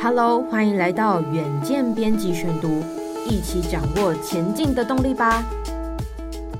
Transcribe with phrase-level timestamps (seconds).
[0.00, 2.84] Hello，欢迎来到远见编辑选读，
[3.26, 5.44] 一起掌握前进的动力吧。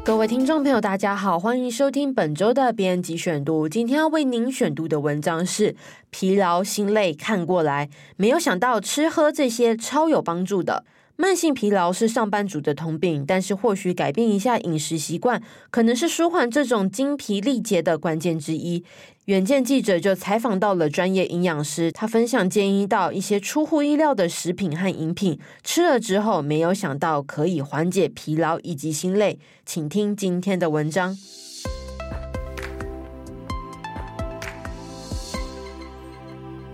[0.05, 3.69] 各位听众朋友，大家好，欢迎收听本周的编辑选读。
[3.69, 5.73] 今天要为您选读的文章是
[6.11, 7.87] 《疲劳、心累看过来》，
[8.17, 10.85] 没有想到吃喝这些超有帮助的。
[11.21, 18.85] 慢性疲劳是上班族的通病，但是或许改变一下饮食习惯，可能是舒缓这种精疲力竭的关键之一。
[19.25, 29.41] 远见记者就采访到了专业营养师，他分享建议到一些出乎意料的食品和饮品，吃了之后没有想到可以缓解疲劳以及心累。
[29.67, 31.19] 请听今天的文章。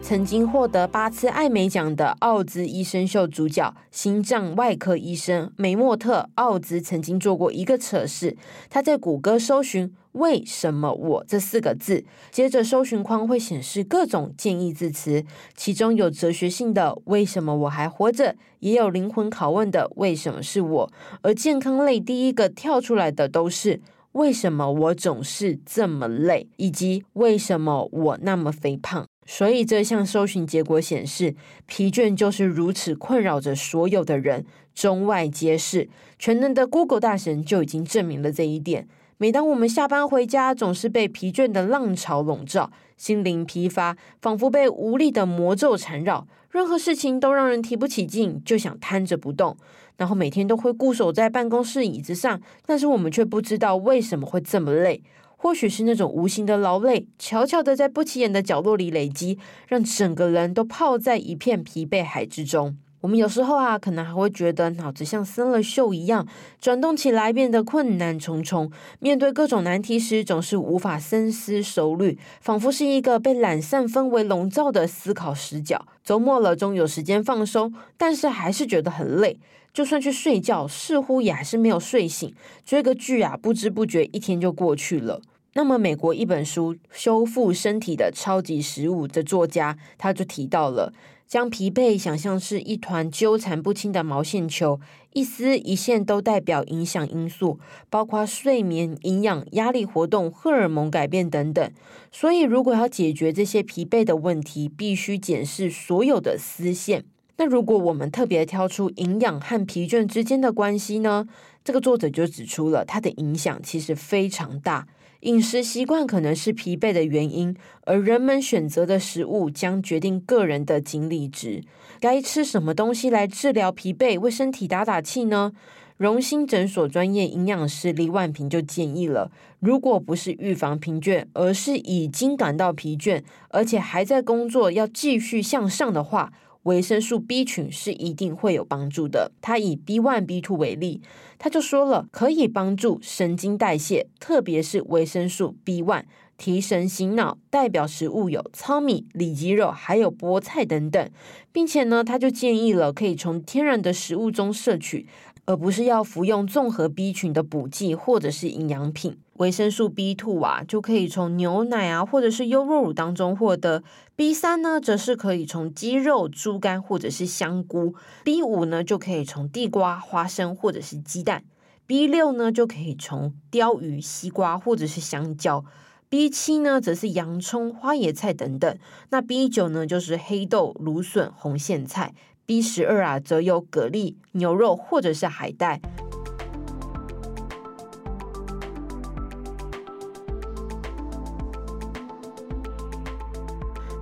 [0.06, 8.36] 曾经获得八次艾美奖的奥兹医生秀主角、心脏外科医生梅莫特·奥兹曾经做过一个测试。
[8.68, 15.24] 他在谷歌搜寻“为什么我”这四个字，接着搜寻框会显示各种建议字词，
[15.56, 20.92] 其中有哲学性的“为什么我还活着”，也有灵魂拷问的“为什么是我”。
[21.22, 23.80] 而健康类第一个跳出来的都是
[24.14, 29.06] “为什么我总是这么累”以及“为什么我那么肥胖”。
[29.26, 31.34] 所以这项搜寻结果显示，
[31.66, 35.88] 疲倦就是如此困扰着所有的人，中外皆是。
[36.18, 38.86] 全能的 Google 大神就已经证明了这一点。
[39.16, 42.70] 每当我们下班回家，总是被疲倦的浪潮笼罩，
[43.04, 49.58] 心灵疲乏，仿佛被无力的魔咒缠绕，任何事情都让人提不起劲，就想瘫着不动。
[49.98, 55.02] 然后每天都会固守在办公室椅子上，但是我们却不知道为什么会这么累。
[55.36, 59.38] 或许是那种无形的劳累，悄悄的在不起眼的角落里累积，
[59.68, 62.78] 让整个人都泡在一片疲惫海之中。
[63.04, 66.26] 我们有时候啊，可能还会觉得脑子像生了锈一样，
[66.58, 68.72] 转动起来变得困难重重。
[68.98, 75.84] 面对各种难题时，总是无法深思熟虑，仿佛是一个被懒散氛围笼罩的思考死角。
[76.02, 79.38] 周末了，终有时间放松，但是还是觉得很累。
[79.74, 82.34] 就算去睡觉，似乎也还是没有睡醒。
[82.64, 85.20] 追个剧啊，不知不觉一天就过去了。
[85.56, 90.92] 那么，美国一本书《修复身体的超级食物》的作家，他就提到了，
[91.28, 94.80] 将疲惫想象是一团纠缠不清的毛线球，
[95.12, 101.70] 一丝一线都代表影响因素，包括睡眠、营养、压力、活动、荷尔蒙改变等等。
[102.10, 107.04] 所以，如果要解决这些疲惫的问题，必须检视所有的丝线。
[107.36, 111.28] 那如果我们特别挑出营养和疲倦之间的关系呢？
[111.62, 114.86] 这个作者就指出了它的影响其实非常大。
[115.24, 121.62] 饮食习惯可能是疲惫的原因，而人们选择的食物将决定个人的精力值。
[121.98, 125.52] 该吃什么东西来治疗疲惫，为身体打打气呢？
[125.96, 129.30] 荣兴诊所专业营养师李万平就建议了：
[129.60, 136.32] 如果不是预防疲倦，而是已经感到疲倦，而且还在工作，要继续向上的话。
[136.64, 139.32] 维生素 B 群是一定会有帮助的。
[139.40, 141.00] 他以 B one、B two 为例，
[141.38, 146.04] 他就说了，可以帮助神经代谢，特别是维生素 B one，
[146.36, 147.38] 提神醒脑。
[147.48, 151.10] 代表食物有糙米、里脊肉，还有菠菜等等，
[151.52, 155.06] 并且呢，他就建议了可以从天然的食物中摄取。
[155.46, 163.82] 而不是要服用综合 B 群的补剂或者是营养品，维生素 B2 啊，就可以从牛奶啊或者是优酪乳当中获得
[164.16, 171.42] ；B3 呢，则是可以从鸡肉、猪肝或者是香菇；B5 呢，就可以从地瓜、花生或者是鸡蛋
[171.88, 175.64] ；B6 呢，就可以从鯛鱼、西瓜或者是香蕉
[176.08, 178.76] ；B7 呢，则是洋葱、花椰菜等等；
[179.10, 182.14] 那 B9 呢，就是黑豆、芦笋、红苋菜。
[182.46, 185.80] B 十二啊，则有蛤蜊、牛肉或者是海带。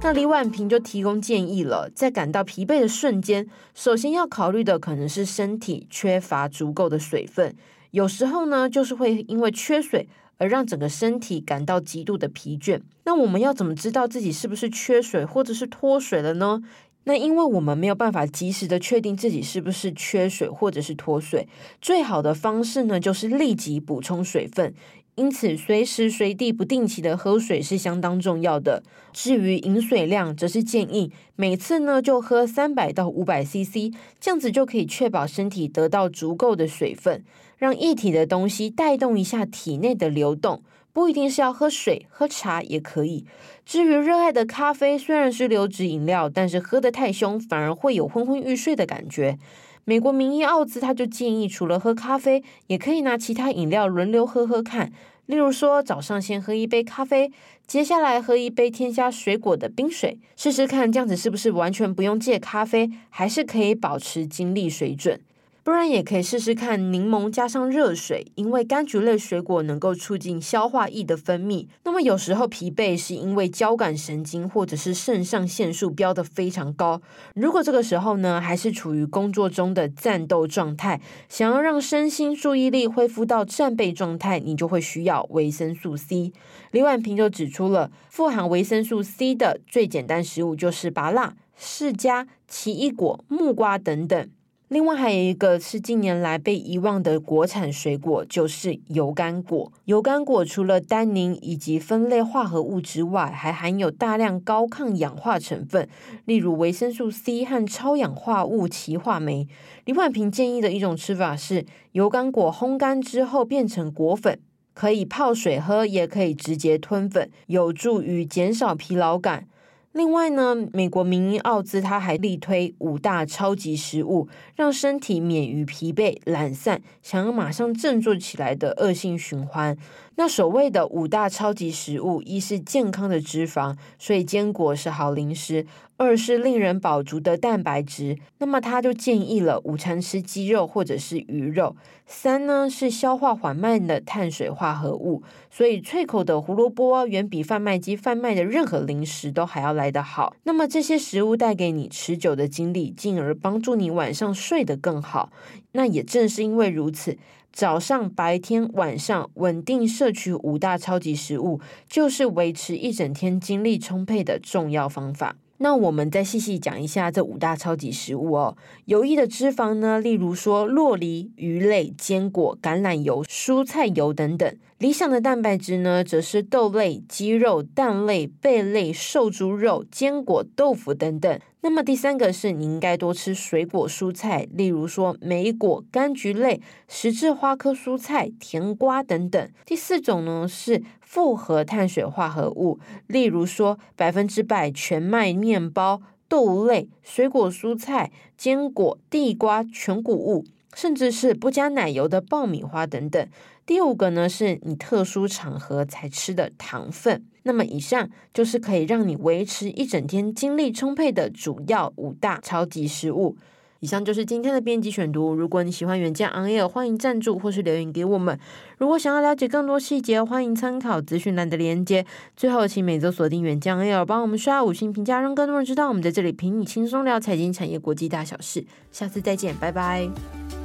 [0.04, 7.54] 那李婉萍就提供建议了，在感到疲惫的瞬间，首先要考虑的可能是身体缺乏足够的水分。
[7.92, 10.08] 有时候呢，就是会因为缺水
[10.38, 12.80] 而让整个身体感到极度的疲倦。
[13.04, 16.60] 那我们要怎么知道自己是不是缺水或者是脱水了呢？
[17.04, 21.49] 那因为我们没有办法及时的确定自己是不是缺水或者是脱水，
[21.81, 24.75] 最好的方式呢，就是立即补充水分。
[25.14, 28.82] 因此，随时随地不定期的喝水是相当重要的。
[29.12, 37.23] 至于饮水量，则是建议每次呢就喝三百到五百 CC，这样子就可以确保身体得到足够的水分，
[37.59, 40.62] 让液体的东西带动一下体内的流动。
[40.94, 43.25] 不一定是要喝水，喝茶也可以。
[43.64, 49.38] 至于热爱的咖啡，虽然是流质饮料，但是喝得太凶，反而会有昏昏欲睡的感觉。
[49.84, 54.93] 美国名医奥兹他就建议，除了喝咖啡，也可以拿其他饮料轮流喝喝看。
[55.26, 57.32] 例如说，早上先喝一杯咖啡，
[57.67, 65.20] 接下来喝一杯添加水果的冰水，试试看这样子是不是完全不用戒咖啡，还是可以保持精力水准。
[65.64, 71.69] 不然也可以试试看柠檬加上热水，因为柑橘类水果能够促进消化液的分泌。
[71.85, 77.00] 那么有时候疲惫是因为交感神经或者是肾上腺素飙得非常高。
[77.37, 86.32] 如果这个时候呢，还是处于工作中的战斗状态，想要让身心注意力恢复到战备状态，你就会需要维生素 C。
[86.73, 94.29] 李婉萍就指出了，富含维生素 C 的最简单食物就是芭乐、释迦、奇异果、木瓜等等。
[94.72, 99.70] 另外还有一个是近年来被遗忘的国产水果，就是油甘果。
[99.84, 105.86] 油甘果除了单宁以及酚类化合物之外，还含有大量高抗氧化成分，
[106.24, 109.46] 例如维生素 C 和超氧化物歧化酶。
[109.84, 114.40] 李婉萍建议的一种吃法是，油甘果烘干之后变成果粉，
[114.72, 119.46] 可以泡水喝，也可以直接吞粉，有助于减少疲劳感。
[119.92, 129.76] 另外呢，美国名医奥兹他还力推五大超级食物，让身体免于疲惫、懒散，想要马上振作起来的恶性循环。
[130.16, 135.66] 那所谓的五大超级食物，一是健康的脂肪，所以坚果是好零食；
[136.02, 141.76] 二是令人饱足的蛋白质，那么他就建议了午餐吃鸡肉或者是鱼肉；
[142.06, 150.34] 三呢是消化缓慢的碳水化合物，所以脆口的胡萝卜远比贩卖机贩卖的任何零食都还要来得好。
[150.43, 155.31] 那么这些食物带给你持久的精力，进而帮助你晚上睡得更好。
[155.72, 157.16] 那也正是因为如此。
[157.54, 165.37] 早上、白天、晚上稳定摄取五大超级食物，就是维持一整天精力充沛的重要方法。
[165.62, 168.56] 那我们再细细讲一下这五大超级食物哦。
[168.87, 174.56] 有益的脂肪呢，例如说洛梨、鱼类、坚果、橄榄油、蔬菜油等等。
[174.82, 181.38] 理想的蛋白质呢，则是豆类、鸡肉、蛋类、贝类、瘦猪肉、坚果、豆腐等等。
[181.61, 189.49] 那么第三个是你应该多吃水果蔬菜，例如说莓果、柑橘类、十字花科蔬菜、甜瓜等等。
[189.64, 200.44] 第四种呢是复合碳水化合物，例如说百分之百全麦面包、豆类、水果蔬菜、坚果、地瓜、全谷物，
[200.75, 203.28] 甚至是不加奶油的爆米花等等。
[203.64, 207.25] 第五个呢是你特殊场合才吃的糖分。
[207.44, 213.37] 那么以上就是可以让你维持一整天精力充沛的主要五大超级食物。
[213.81, 215.35] 以上就是今天的编辑选读。
[215.35, 218.38] 如果你喜欢远见 On Air，欢迎赞助或是留言给我们。
[218.79, 222.06] 如果想要了解更多细节，欢迎参考资讯栏的连接。
[222.37, 228.64] 最后，请每周锁定远见 On Air，帮我们刷五星评价，让更多人知道我们在这里陪你轻松聊财经、产业、国际大小事。
[228.93, 230.62] 下次再见，拜拜。